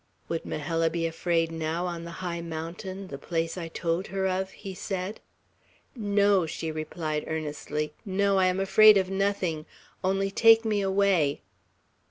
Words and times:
"Would 0.29 0.45
Majella 0.47 0.89
be 0.89 1.05
afraid, 1.05 1.51
now, 1.51 1.85
on 1.85 2.05
the 2.05 2.09
high 2.25 2.41
mountain, 2.41 3.09
the 3.09 3.19
place 3.19 3.55
I 3.55 3.67
told 3.67 4.07
her 4.07 4.25
of?" 4.27 4.49
he 4.49 4.73
said. 4.73 5.19
"No!" 5.95 6.47
she 6.47 6.71
replied 6.71 7.25
earnestly. 7.27 7.93
"No! 8.03 8.39
I 8.39 8.47
am 8.47 8.59
afraid 8.59 8.97
of 8.97 9.11
nothing! 9.11 9.67
Only 10.03 10.31
take 10.31 10.65
me 10.65 10.81
away!" 10.81 11.41